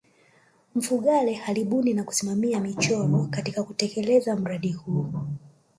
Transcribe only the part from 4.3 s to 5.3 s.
mradi huu